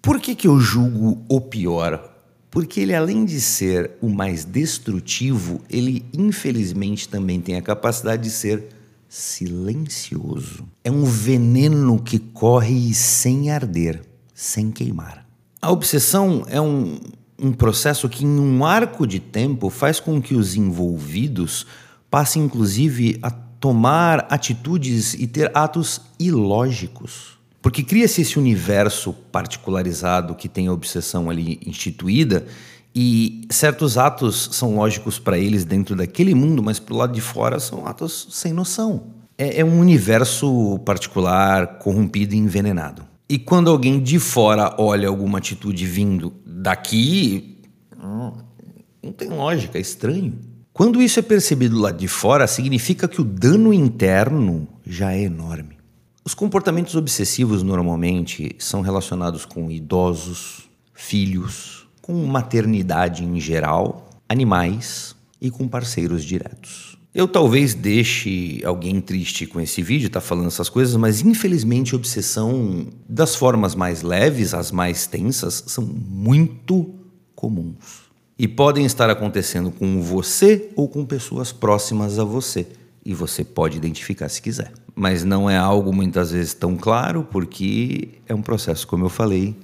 Por 0.00 0.18
que, 0.18 0.34
que 0.34 0.48
eu 0.48 0.58
julgo 0.58 1.22
o 1.28 1.42
pior? 1.42 2.10
Porque 2.50 2.80
ele, 2.80 2.94
além 2.94 3.26
de 3.26 3.38
ser 3.38 3.92
o 4.00 4.08
mais 4.08 4.42
destrutivo, 4.42 5.60
ele 5.68 6.06
infelizmente 6.10 7.06
também 7.06 7.38
tem 7.38 7.56
a 7.56 7.62
capacidade 7.62 8.22
de 8.22 8.30
ser 8.30 8.64
silencioso. 9.06 10.66
É 10.82 10.90
um 10.90 11.04
veneno 11.04 12.00
que 12.02 12.18
corre 12.18 12.94
sem 12.94 13.50
arder, 13.50 14.00
sem 14.34 14.70
queimar. 14.70 15.19
A 15.62 15.70
obsessão 15.70 16.44
é 16.48 16.58
um, 16.58 16.98
um 17.38 17.52
processo 17.52 18.08
que, 18.08 18.24
em 18.24 18.40
um 18.40 18.64
arco 18.64 19.06
de 19.06 19.20
tempo, 19.20 19.68
faz 19.68 20.00
com 20.00 20.20
que 20.20 20.34
os 20.34 20.56
envolvidos 20.56 21.66
passem, 22.10 22.42
inclusive, 22.42 23.18
a 23.22 23.30
tomar 23.30 24.26
atitudes 24.30 25.12
e 25.12 25.26
ter 25.26 25.50
atos 25.54 26.00
ilógicos. 26.18 27.38
Porque 27.60 27.82
cria-se 27.82 28.22
esse 28.22 28.38
universo 28.38 29.12
particularizado 29.30 30.34
que 30.34 30.48
tem 30.48 30.66
a 30.66 30.72
obsessão 30.72 31.28
ali 31.28 31.60
instituída, 31.66 32.46
e 32.94 33.46
certos 33.50 33.98
atos 33.98 34.48
são 34.52 34.76
lógicos 34.76 35.18
para 35.18 35.38
eles 35.38 35.64
dentro 35.64 35.94
daquele 35.94 36.34
mundo, 36.34 36.62
mas 36.62 36.78
para 36.78 36.94
o 36.94 36.96
lado 36.96 37.12
de 37.12 37.20
fora 37.20 37.60
são 37.60 37.86
atos 37.86 38.28
sem 38.30 38.52
noção. 38.52 39.02
É, 39.36 39.60
é 39.60 39.64
um 39.64 39.78
universo 39.78 40.78
particular, 40.86 41.78
corrompido 41.78 42.34
e 42.34 42.38
envenenado. 42.38 43.09
E 43.30 43.38
quando 43.38 43.70
alguém 43.70 44.02
de 44.02 44.18
fora 44.18 44.74
olha 44.76 45.06
alguma 45.06 45.38
atitude 45.38 45.86
vindo 45.86 46.34
daqui, 46.44 47.62
não 47.96 49.12
tem 49.16 49.28
lógica, 49.28 49.78
é 49.78 49.80
estranho. 49.80 50.36
Quando 50.72 51.00
isso 51.00 51.20
é 51.20 51.22
percebido 51.22 51.78
lá 51.78 51.92
de 51.92 52.08
fora, 52.08 52.48
significa 52.48 53.06
que 53.06 53.20
o 53.20 53.24
dano 53.24 53.72
interno 53.72 54.66
já 54.84 55.12
é 55.12 55.22
enorme. 55.22 55.78
Os 56.24 56.34
comportamentos 56.34 56.96
obsessivos 56.96 57.62
normalmente 57.62 58.56
são 58.58 58.80
relacionados 58.80 59.44
com 59.44 59.70
idosos, 59.70 60.68
filhos, 60.92 61.86
com 62.02 62.26
maternidade 62.26 63.24
em 63.24 63.38
geral, 63.38 64.10
animais 64.28 65.14
e 65.40 65.52
com 65.52 65.68
parceiros 65.68 66.24
diretos. 66.24 66.89
Eu 67.12 67.26
talvez 67.26 67.74
deixe 67.74 68.62
alguém 68.64 69.00
triste 69.00 69.44
com 69.44 69.60
esse 69.60 69.82
vídeo, 69.82 70.08
tá 70.08 70.20
falando 70.20 70.46
essas 70.46 70.68
coisas, 70.68 70.94
mas 70.94 71.20
infelizmente 71.20 71.96
obsessão 71.96 72.86
das 73.08 73.34
formas 73.34 73.74
mais 73.74 74.02
leves 74.02 74.54
às 74.54 74.70
mais 74.70 75.08
tensas 75.08 75.64
são 75.66 75.84
muito 75.84 76.94
comuns. 77.34 78.10
E 78.38 78.46
podem 78.46 78.86
estar 78.86 79.10
acontecendo 79.10 79.72
com 79.72 80.00
você 80.00 80.70
ou 80.76 80.88
com 80.88 81.04
pessoas 81.04 81.50
próximas 81.50 82.18
a 82.18 82.24
você. 82.24 82.66
E 83.04 83.12
você 83.12 83.42
pode 83.42 83.76
identificar 83.76 84.28
se 84.28 84.40
quiser. 84.40 84.72
Mas 84.94 85.24
não 85.24 85.50
é 85.50 85.56
algo 85.56 85.92
muitas 85.92 86.30
vezes 86.30 86.54
tão 86.54 86.76
claro, 86.76 87.26
porque 87.28 88.08
é 88.28 88.34
um 88.34 88.40
processo, 88.40 88.86
como 88.86 89.04
eu 89.04 89.08
falei, 89.08 89.56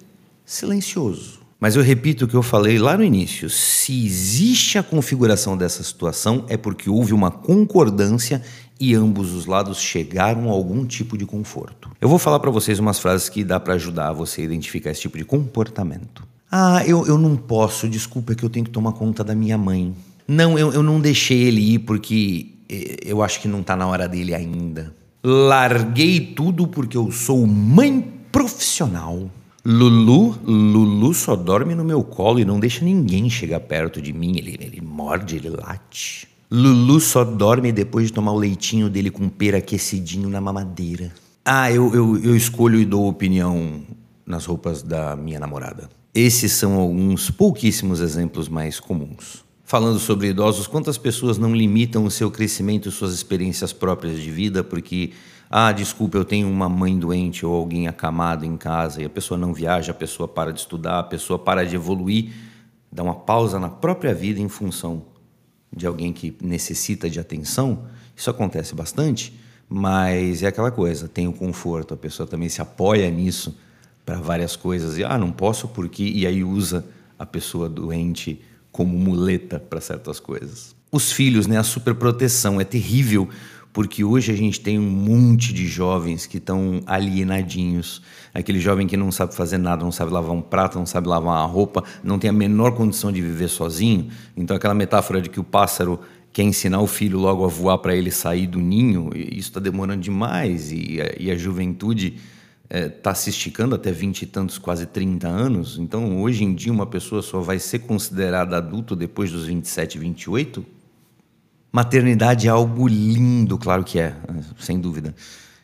silencioso. 0.44 1.45
Mas 1.58 1.74
eu 1.74 1.82
repito 1.82 2.24
o 2.24 2.28
que 2.28 2.34
eu 2.34 2.42
falei 2.42 2.78
lá 2.78 2.96
no 2.96 3.04
início: 3.04 3.48
se 3.48 4.04
existe 4.04 4.78
a 4.78 4.82
configuração 4.82 5.56
dessa 5.56 5.82
situação, 5.82 6.44
é 6.48 6.56
porque 6.56 6.90
houve 6.90 7.14
uma 7.14 7.30
concordância 7.30 8.42
e 8.78 8.94
ambos 8.94 9.32
os 9.32 9.46
lados 9.46 9.80
chegaram 9.80 10.50
a 10.50 10.52
algum 10.52 10.84
tipo 10.84 11.16
de 11.16 11.24
conforto. 11.24 11.90
Eu 12.00 12.08
vou 12.08 12.18
falar 12.18 12.40
para 12.40 12.50
vocês 12.50 12.78
umas 12.78 12.98
frases 12.98 13.28
que 13.28 13.42
dá 13.42 13.58
para 13.58 13.74
ajudar 13.74 14.12
você 14.12 14.42
a 14.42 14.44
identificar 14.44 14.90
esse 14.90 15.00
tipo 15.00 15.16
de 15.16 15.24
comportamento. 15.24 16.26
Ah, 16.50 16.82
eu, 16.86 17.06
eu 17.06 17.18
não 17.18 17.36
posso, 17.36 17.88
desculpa, 17.88 18.32
é 18.32 18.34
que 18.34 18.44
eu 18.44 18.50
tenho 18.50 18.64
que 18.64 18.70
tomar 18.70 18.92
conta 18.92 19.24
da 19.24 19.34
minha 19.34 19.58
mãe. 19.58 19.94
Não, 20.28 20.58
eu, 20.58 20.72
eu 20.72 20.82
não 20.82 21.00
deixei 21.00 21.42
ele 21.42 21.74
ir 21.74 21.78
porque 21.80 22.54
eh, 22.68 22.98
eu 23.04 23.22
acho 23.22 23.40
que 23.40 23.48
não 23.48 23.60
está 23.60 23.74
na 23.74 23.86
hora 23.86 24.08
dele 24.08 24.34
ainda. 24.34 24.94
Larguei 25.24 26.20
tudo 26.20 26.66
porque 26.68 26.96
eu 26.96 27.10
sou 27.10 27.46
mãe 27.46 28.00
profissional. 28.30 29.30
Lulu, 29.68 30.38
Lulu 30.44 31.12
só 31.12 31.34
dorme 31.34 31.74
no 31.74 31.84
meu 31.84 32.04
colo 32.04 32.38
e 32.38 32.44
não 32.44 32.60
deixa 32.60 32.84
ninguém 32.84 33.28
chegar 33.28 33.58
perto 33.58 34.00
de 34.00 34.12
mim. 34.12 34.36
Ele, 34.36 34.56
ele 34.60 34.80
morde, 34.80 35.34
ele 35.34 35.50
late. 35.50 36.28
Lulu 36.48 37.00
só 37.00 37.24
dorme 37.24 37.72
depois 37.72 38.06
de 38.06 38.12
tomar 38.12 38.30
o 38.30 38.38
leitinho 38.38 38.88
dele 38.88 39.10
com 39.10 39.28
pera 39.28 39.58
aquecidinho 39.58 40.28
na 40.28 40.40
mamadeira. 40.40 41.12
Ah, 41.44 41.72
eu, 41.72 41.92
eu, 41.92 42.16
eu 42.16 42.36
escolho 42.36 42.78
e 42.78 42.84
dou 42.84 43.08
opinião 43.08 43.82
nas 44.24 44.46
roupas 44.46 44.82
da 44.82 45.16
minha 45.16 45.40
namorada. 45.40 45.90
Esses 46.14 46.52
são 46.52 46.74
alguns 46.74 47.28
pouquíssimos 47.28 47.98
exemplos 47.98 48.48
mais 48.48 48.78
comuns. 48.78 49.44
Falando 49.64 49.98
sobre 49.98 50.28
idosos, 50.28 50.68
quantas 50.68 50.96
pessoas 50.96 51.38
não 51.38 51.52
limitam 51.52 52.04
o 52.04 52.10
seu 52.10 52.30
crescimento 52.30 52.88
e 52.88 52.92
suas 52.92 53.12
experiências 53.12 53.72
próprias 53.72 54.20
de 54.20 54.30
vida 54.30 54.62
porque 54.62 55.10
ah, 55.48 55.70
desculpa, 55.70 56.18
eu 56.18 56.24
tenho 56.24 56.48
uma 56.48 56.68
mãe 56.68 56.98
doente 56.98 57.46
ou 57.46 57.54
alguém 57.54 57.86
acamado 57.86 58.44
em 58.44 58.56
casa 58.56 59.00
e 59.00 59.04
a 59.04 59.10
pessoa 59.10 59.38
não 59.38 59.54
viaja, 59.54 59.92
a 59.92 59.94
pessoa 59.94 60.26
para 60.26 60.52
de 60.52 60.60
estudar, 60.60 60.98
a 60.98 61.04
pessoa 61.04 61.38
para 61.38 61.64
de 61.64 61.76
evoluir, 61.76 62.32
dá 62.90 63.02
uma 63.02 63.14
pausa 63.14 63.58
na 63.58 63.68
própria 63.68 64.12
vida 64.12 64.40
em 64.40 64.48
função 64.48 65.04
de 65.74 65.86
alguém 65.86 66.12
que 66.12 66.36
necessita 66.42 67.08
de 67.08 67.20
atenção. 67.20 67.84
Isso 68.16 68.28
acontece 68.28 68.74
bastante, 68.74 69.38
mas 69.68 70.42
é 70.42 70.48
aquela 70.48 70.70
coisa, 70.70 71.06
tem 71.06 71.28
o 71.28 71.32
conforto, 71.32 71.94
a 71.94 71.96
pessoa 71.96 72.26
também 72.26 72.48
se 72.48 72.60
apoia 72.60 73.08
nisso 73.10 73.56
para 74.04 74.16
várias 74.16 74.56
coisas 74.56 74.98
e 74.98 75.04
ah, 75.04 75.18
não 75.18 75.30
posso 75.30 75.68
porque 75.68 76.02
e 76.02 76.26
aí 76.26 76.42
usa 76.42 76.84
a 77.18 77.26
pessoa 77.26 77.68
doente 77.68 78.40
como 78.72 78.96
muleta 78.96 79.58
para 79.58 79.80
certas 79.80 80.20
coisas. 80.20 80.74
Os 80.92 81.12
filhos, 81.12 81.46
né, 81.46 81.58
a 81.58 81.62
superproteção 81.62 82.60
é 82.60 82.64
terrível 82.64 83.28
porque 83.76 84.02
hoje 84.02 84.32
a 84.32 84.34
gente 84.34 84.58
tem 84.58 84.78
um 84.78 84.90
monte 84.90 85.52
de 85.52 85.66
jovens 85.66 86.24
que 86.24 86.38
estão 86.38 86.80
alienadinhos. 86.86 88.00
Aquele 88.32 88.58
jovem 88.58 88.86
que 88.86 88.96
não 88.96 89.12
sabe 89.12 89.34
fazer 89.34 89.58
nada, 89.58 89.84
não 89.84 89.92
sabe 89.92 90.10
lavar 90.10 90.34
um 90.34 90.40
prato, 90.40 90.78
não 90.78 90.86
sabe 90.86 91.06
lavar 91.08 91.34
uma 91.34 91.44
roupa, 91.44 91.84
não 92.02 92.18
tem 92.18 92.30
a 92.30 92.32
menor 92.32 92.70
condição 92.70 93.12
de 93.12 93.20
viver 93.20 93.48
sozinho. 93.48 94.08
Então, 94.34 94.56
aquela 94.56 94.72
metáfora 94.72 95.20
de 95.20 95.28
que 95.28 95.38
o 95.38 95.44
pássaro 95.44 96.00
quer 96.32 96.44
ensinar 96.44 96.80
o 96.80 96.86
filho 96.86 97.18
logo 97.18 97.44
a 97.44 97.48
voar 97.48 97.76
para 97.76 97.94
ele 97.94 98.10
sair 98.10 98.46
do 98.46 98.60
ninho, 98.60 99.10
isso 99.14 99.50
está 99.50 99.60
demorando 99.60 100.00
demais. 100.00 100.72
E 100.72 100.98
a, 100.98 101.14
e 101.20 101.30
a 101.30 101.36
juventude 101.36 102.14
está 102.70 103.10
eh, 103.10 103.12
é, 103.12 103.14
se 103.14 103.28
esticando 103.28 103.74
até 103.74 103.92
20 103.92 104.22
e 104.22 104.26
tantos, 104.26 104.56
quase 104.56 104.86
30 104.86 105.28
anos. 105.28 105.76
Então, 105.78 106.22
hoje 106.22 106.44
em 106.44 106.54
dia, 106.54 106.72
uma 106.72 106.86
pessoa 106.86 107.20
só 107.20 107.40
vai 107.40 107.58
ser 107.58 107.80
considerada 107.80 108.56
adulto 108.56 108.96
depois 108.96 109.30
dos 109.30 109.44
27, 109.44 109.98
28? 109.98 110.75
Maternidade 111.76 112.48
é 112.48 112.50
algo 112.50 112.88
lindo, 112.88 113.58
claro 113.58 113.84
que 113.84 113.98
é, 113.98 114.16
sem 114.58 114.80
dúvida. 114.80 115.14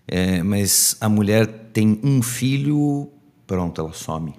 É, 0.06 0.42
mas 0.42 0.94
a 1.00 1.08
mulher 1.08 1.46
tem 1.72 1.98
um 2.04 2.20
filho, 2.20 3.08
pronto, 3.46 3.80
ela 3.80 3.94
some. 3.94 4.34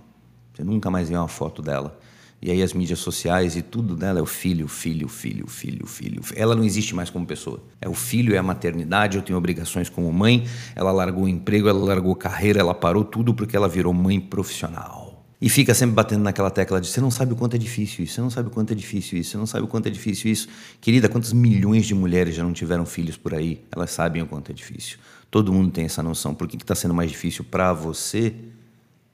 Você 0.53 0.63
nunca 0.63 0.91
mais 0.91 1.09
vê 1.09 1.17
uma 1.17 1.27
foto 1.27 1.63
dela. 1.63 1.99
E 2.39 2.51
aí 2.51 2.61
as 2.61 2.73
mídias 2.73 2.99
sociais 2.99 3.55
e 3.55 3.63
tudo 3.63 3.95
dela 3.95 4.19
é 4.19 4.21
o 4.21 4.25
filho, 4.27 4.67
filho, 4.67 5.07
filho, 5.07 5.47
filho, 5.47 5.87
filho. 5.87 6.21
Ela 6.35 6.55
não 6.55 6.63
existe 6.63 6.93
mais 6.93 7.09
como 7.09 7.25
pessoa. 7.25 7.59
É 7.81 7.89
o 7.89 7.95
filho, 7.95 8.35
é 8.35 8.37
a 8.37 8.43
maternidade, 8.43 9.17
eu 9.17 9.23
tenho 9.23 9.39
obrigações 9.39 9.89
como 9.89 10.13
mãe. 10.13 10.45
Ela 10.75 10.91
largou 10.91 11.23
o 11.23 11.27
emprego, 11.27 11.67
ela 11.67 11.83
largou 11.83 12.15
carreira, 12.15 12.59
ela 12.59 12.75
parou 12.75 13.03
tudo 13.03 13.33
porque 13.33 13.57
ela 13.57 13.67
virou 13.67 13.95
mãe 13.95 14.19
profissional. 14.19 15.02
E 15.43 15.49
fica 15.49 15.73
sempre 15.73 15.93
batendo 15.93 16.23
naquela 16.23 16.49
tecla 16.49 16.79
de 16.79 16.87
você 16.87 17.01
não 17.01 17.11
sabe 17.11 17.33
o 17.33 17.35
quanto 17.35 17.57
é 17.57 17.59
difícil 17.59 18.05
isso, 18.05 18.13
você 18.13 18.21
não 18.21 18.29
sabe 18.29 18.47
o 18.47 18.49
quanto 18.49 18.71
é 18.71 18.75
difícil 18.75 19.19
isso, 19.19 19.31
você 19.31 19.37
não 19.37 19.45
sabe 19.45 19.65
o 19.65 19.67
quanto 19.67 19.87
é 19.87 19.89
difícil 19.89 20.31
isso. 20.31 20.47
Querida, 20.79 21.09
quantas 21.09 21.33
milhões 21.33 21.85
de 21.85 21.93
mulheres 21.93 22.33
já 22.33 22.41
não 22.41 22.53
tiveram 22.53 22.85
filhos 22.85 23.17
por 23.17 23.33
aí? 23.33 23.61
Elas 23.69 23.91
sabem 23.91 24.21
o 24.21 24.25
quanto 24.25 24.51
é 24.51 24.53
difícil. 24.53 24.99
Todo 25.29 25.51
mundo 25.51 25.69
tem 25.69 25.83
essa 25.83 26.01
noção. 26.01 26.33
Por 26.33 26.47
que 26.47 26.55
está 26.55 26.73
sendo 26.73 26.93
mais 26.93 27.11
difícil 27.11 27.43
para 27.43 27.73
você? 27.73 28.33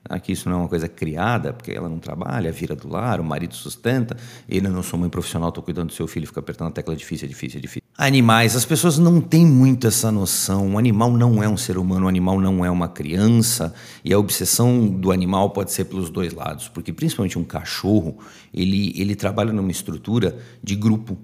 Aqui 0.09 0.31
isso 0.31 0.49
não 0.49 0.57
é 0.57 0.59
uma 0.61 0.67
coisa 0.67 0.87
criada, 0.87 1.53
porque 1.53 1.71
ela 1.71 1.87
não 1.87 1.99
trabalha, 1.99 2.51
vira 2.51 2.75
do 2.75 2.89
lar, 2.89 3.21
o 3.21 3.23
marido 3.23 3.53
sustenta, 3.53 4.17
ele 4.47 4.67
não 4.67 4.81
sou 4.81 4.99
mãe 4.99 5.07
profissional, 5.07 5.49
estou 5.49 5.63
cuidando 5.63 5.89
do 5.89 5.93
seu 5.93 6.07
filho, 6.07 6.25
fica 6.25 6.39
apertando 6.39 6.69
a 6.69 6.71
tecla 6.71 6.95
difícil, 6.95 7.27
é 7.27 7.29
difícil, 7.29 7.59
é 7.59 7.61
difícil. 7.61 7.83
Animais, 7.95 8.55
as 8.55 8.65
pessoas 8.65 8.97
não 8.97 9.21
têm 9.21 9.45
muito 9.45 9.85
essa 9.85 10.11
noção. 10.11 10.73
O 10.73 10.77
animal 10.79 11.11
não 11.11 11.43
é 11.43 11.47
um 11.47 11.57
ser 11.57 11.77
humano, 11.77 12.05
o 12.05 12.09
animal 12.09 12.39
não 12.39 12.65
é 12.65 12.71
uma 12.71 12.87
criança. 12.87 13.73
E 14.03 14.11
a 14.11 14.17
obsessão 14.17 14.87
do 14.87 15.11
animal 15.11 15.51
pode 15.51 15.71
ser 15.71 15.85
pelos 15.85 16.09
dois 16.09 16.33
lados, 16.33 16.67
porque 16.67 16.91
principalmente 16.91 17.37
um 17.37 17.43
cachorro, 17.43 18.17
ele, 18.51 18.93
ele 18.99 19.15
trabalha 19.15 19.53
numa 19.53 19.69
estrutura 19.69 20.39
de 20.63 20.75
grupo. 20.75 21.17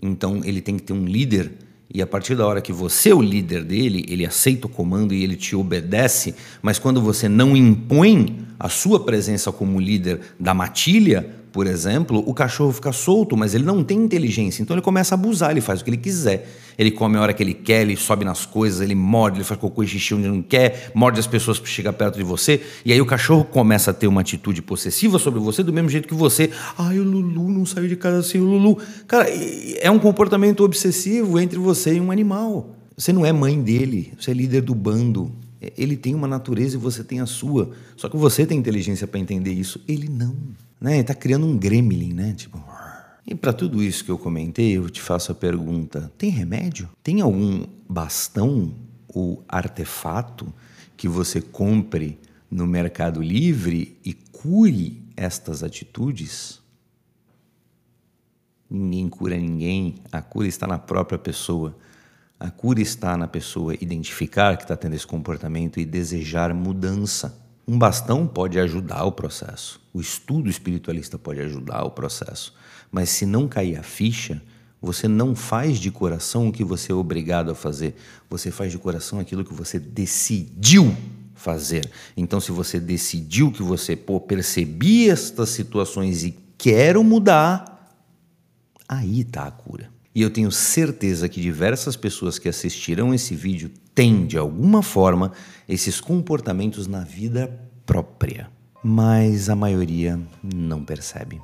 Então 0.00 0.42
ele 0.44 0.60
tem 0.60 0.76
que 0.76 0.82
ter 0.82 0.92
um 0.92 1.04
líder 1.04 1.63
e 1.92 2.00
a 2.00 2.06
partir 2.06 2.34
da 2.34 2.46
hora 2.46 2.60
que 2.60 2.72
você 2.72 3.10
é 3.10 3.14
o 3.14 3.22
líder 3.22 3.62
dele, 3.62 4.04
ele 4.08 4.24
aceita 4.24 4.66
o 4.66 4.70
comando 4.70 5.12
e 5.12 5.22
ele 5.22 5.36
te 5.36 5.54
obedece, 5.54 6.34
mas 6.62 6.78
quando 6.78 7.00
você 7.00 7.28
não 7.28 7.56
impõe 7.56 8.46
a 8.58 8.68
sua 8.68 9.04
presença 9.04 9.52
como 9.52 9.80
líder 9.80 10.20
da 10.38 10.54
matilha, 10.54 11.43
por 11.54 11.68
exemplo, 11.68 12.20
o 12.26 12.34
cachorro 12.34 12.72
fica 12.72 12.90
solto, 12.90 13.36
mas 13.36 13.54
ele 13.54 13.62
não 13.62 13.84
tem 13.84 13.96
inteligência, 13.96 14.60
então 14.60 14.74
ele 14.74 14.82
começa 14.82 15.14
a 15.14 15.16
abusar, 15.16 15.52
ele 15.52 15.60
faz 15.60 15.80
o 15.80 15.84
que 15.84 15.90
ele 15.90 15.96
quiser. 15.96 16.50
Ele 16.76 16.90
come 16.90 17.16
a 17.16 17.20
hora 17.20 17.32
que 17.32 17.40
ele 17.40 17.54
quer, 17.54 17.82
ele 17.82 17.96
sobe 17.96 18.24
nas 18.24 18.44
coisas, 18.44 18.80
ele 18.80 18.96
morde, 18.96 19.36
ele 19.36 19.44
faz 19.44 19.60
cocô 19.60 19.84
e 19.84 19.86
xixi 19.86 20.14
onde 20.14 20.26
não 20.26 20.42
quer, 20.42 20.90
morde 20.96 21.20
as 21.20 21.28
pessoas 21.28 21.60
para 21.60 21.70
chegar 21.70 21.92
perto 21.92 22.16
de 22.16 22.24
você, 22.24 22.60
e 22.84 22.92
aí 22.92 23.00
o 23.00 23.06
cachorro 23.06 23.44
começa 23.44 23.92
a 23.92 23.94
ter 23.94 24.08
uma 24.08 24.20
atitude 24.20 24.62
possessiva 24.62 25.16
sobre 25.16 25.38
você 25.38 25.62
do 25.62 25.72
mesmo 25.72 25.88
jeito 25.88 26.08
que 26.08 26.14
você. 26.14 26.50
Ai, 26.76 26.98
o 26.98 27.04
Lulu 27.04 27.48
não 27.48 27.64
saiu 27.64 27.86
de 27.86 27.94
casa 27.94 28.24
sem 28.24 28.40
o 28.40 28.44
Lulu. 28.44 28.76
Cara, 29.06 29.28
é 29.80 29.88
um 29.88 30.00
comportamento 30.00 30.64
obsessivo 30.64 31.38
entre 31.38 31.60
você 31.60 31.94
e 31.94 32.00
um 32.00 32.10
animal. 32.10 32.74
Você 32.96 33.12
não 33.12 33.24
é 33.24 33.32
mãe 33.32 33.62
dele, 33.62 34.12
você 34.18 34.32
é 34.32 34.34
líder 34.34 34.62
do 34.62 34.74
bando. 34.74 35.30
Ele 35.76 35.96
tem 35.96 36.14
uma 36.14 36.28
natureza 36.28 36.76
e 36.76 36.78
você 36.78 37.02
tem 37.04 37.20
a 37.20 37.26
sua. 37.26 37.70
Só 37.96 38.08
que 38.08 38.16
você 38.16 38.46
tem 38.46 38.58
inteligência 38.58 39.06
para 39.06 39.20
entender 39.20 39.52
isso, 39.52 39.80
ele 39.86 40.08
não. 40.08 40.36
Né? 40.80 40.92
Ele 40.92 41.00
está 41.00 41.14
criando 41.14 41.46
um 41.46 41.56
gremlin, 41.56 42.12
né? 42.12 42.34
Tipo. 42.34 42.62
E 43.26 43.34
para 43.34 43.52
tudo 43.52 43.82
isso 43.82 44.04
que 44.04 44.10
eu 44.10 44.18
comentei, 44.18 44.76
eu 44.76 44.88
te 44.90 45.00
faço 45.00 45.32
a 45.32 45.34
pergunta: 45.34 46.12
tem 46.18 46.30
remédio? 46.30 46.88
Tem 47.02 47.20
algum 47.20 47.66
bastão 47.88 48.74
ou 49.08 49.42
artefato 49.48 50.52
que 50.96 51.08
você 51.08 51.40
compre 51.40 52.18
no 52.50 52.66
Mercado 52.66 53.22
Livre 53.22 53.98
e 54.04 54.12
cure 54.12 55.02
estas 55.16 55.62
atitudes? 55.62 56.60
Ninguém 58.68 59.08
cura 59.08 59.36
ninguém, 59.36 59.96
a 60.10 60.20
cura 60.20 60.48
está 60.48 60.66
na 60.66 60.78
própria 60.78 61.18
pessoa. 61.18 61.76
A 62.38 62.50
cura 62.50 62.80
está 62.80 63.16
na 63.16 63.26
pessoa 63.26 63.74
identificar 63.74 64.56
que 64.56 64.64
está 64.64 64.76
tendo 64.76 64.94
esse 64.94 65.06
comportamento 65.06 65.78
e 65.78 65.84
desejar 65.84 66.52
mudança. 66.52 67.38
Um 67.66 67.78
bastão 67.78 68.26
pode 68.26 68.58
ajudar 68.58 69.04
o 69.04 69.12
processo, 69.12 69.80
o 69.92 70.00
estudo 70.00 70.50
espiritualista 70.50 71.18
pode 71.18 71.40
ajudar 71.40 71.84
o 71.84 71.90
processo, 71.90 72.54
mas 72.92 73.08
se 73.08 73.24
não 73.24 73.48
cair 73.48 73.78
a 73.78 73.82
ficha, 73.82 74.42
você 74.82 75.08
não 75.08 75.34
faz 75.34 75.78
de 75.78 75.90
coração 75.90 76.48
o 76.48 76.52
que 76.52 76.62
você 76.62 76.92
é 76.92 76.94
obrigado 76.94 77.50
a 77.50 77.54
fazer, 77.54 77.96
você 78.28 78.50
faz 78.50 78.70
de 78.70 78.76
coração 78.76 79.18
aquilo 79.18 79.44
que 79.44 79.54
você 79.54 79.78
decidiu 79.78 80.94
fazer. 81.34 81.90
Então, 82.14 82.38
se 82.38 82.52
você 82.52 82.78
decidiu 82.78 83.50
que 83.50 83.62
você, 83.62 83.96
pô, 83.96 84.20
percebi 84.20 85.08
estas 85.08 85.48
situações 85.48 86.22
e 86.22 86.36
quero 86.58 87.02
mudar, 87.02 87.74
Aí 88.88 89.20
está 89.20 89.46
a 89.46 89.50
cura. 89.50 89.90
E 90.14 90.22
eu 90.22 90.30
tenho 90.30 90.50
certeza 90.52 91.28
que 91.28 91.40
diversas 91.40 91.96
pessoas 91.96 92.38
que 92.38 92.48
assistiram 92.48 93.12
esse 93.12 93.34
vídeo 93.34 93.68
têm, 93.92 94.26
de 94.26 94.38
alguma 94.38 94.80
forma, 94.80 95.32
esses 95.68 96.00
comportamentos 96.00 96.86
na 96.86 97.00
vida 97.00 97.50
própria. 97.84 98.48
Mas 98.82 99.48
a 99.48 99.56
maioria 99.56 100.20
não 100.40 100.84
percebe. 100.84 101.42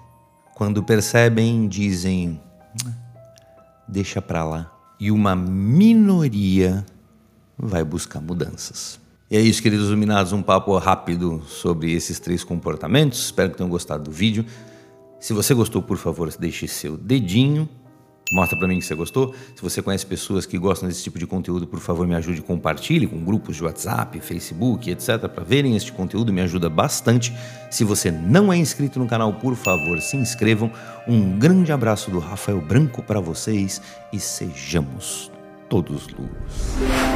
Quando 0.55 0.85
percebem, 0.85 1.67
dizem: 1.67 2.41
ah, 2.87 2.93
deixa 3.89 4.23
pra 4.23 4.45
lá. 4.45 4.73
E 5.01 5.11
uma 5.11 5.35
minoria 5.35 6.87
vai 7.59 7.83
buscar 7.83 8.21
mudanças. 8.21 9.01
E 9.29 9.37
é 9.37 9.41
isso, 9.41 9.63
queridos 9.63 9.89
iluminados, 9.89 10.33
um 10.33 10.43
papo 10.43 10.77
rápido 10.79 11.43
sobre 11.47 11.93
esses 11.93 12.21
três 12.21 12.45
comportamentos. 12.45 13.25
Espero 13.25 13.51
que 13.51 13.57
tenham 13.57 13.71
gostado 13.71 14.05
do 14.05 14.13
vídeo. 14.13 14.45
Se 15.19 15.33
você 15.33 15.55
gostou, 15.55 15.83
por 15.83 15.97
favor, 15.97 16.33
deixe 16.39 16.69
seu 16.69 16.97
dedinho 16.97 17.69
Mostra 18.33 18.59
para 18.59 18.69
mim 18.69 18.79
que 18.79 18.85
você 18.85 18.95
gostou. 18.95 19.35
Se 19.55 19.63
você 19.63 19.83
conhece 19.83 20.07
pessoas 20.07 20.47
que 20.47 20.59
gostam 20.59 20.89
desse 20.89 21.03
tipo 21.03 21.19
de 21.19 21.27
conteúdo, 21.27 21.67
por 21.67 21.81
favor, 21.81 22.07
me 22.07 22.15
ajude, 22.15 22.43
compartilhe 22.43 23.07
com 23.07 23.19
grupos 23.25 23.57
de 23.57 23.65
WhatsApp, 23.65 24.21
Facebook, 24.21 24.91
etc, 24.91 25.29
para 25.29 25.45
verem 25.45 25.77
este 25.77 25.93
conteúdo, 25.93 26.33
me 26.33 26.41
ajuda 26.41 26.69
bastante. 26.69 27.33
Se 27.71 27.85
você 27.85 28.11
não 28.11 28.53
é 28.53 28.57
inscrito 28.57 28.99
no 28.99 29.07
canal, 29.07 29.33
por 29.35 29.55
favor, 29.57 30.01
se 30.01 30.17
inscrevam. 30.17 30.71
Um 31.07 31.39
grande 31.39 31.73
abraço 31.73 32.11
do 32.11 32.19
Rafael 32.19 32.61
Branco 32.61 33.03
para 33.03 33.21
vocês 33.21 33.83
e 34.13 34.21
sejamos 34.21 35.31
todos 35.69 36.09
luz. 36.09 37.10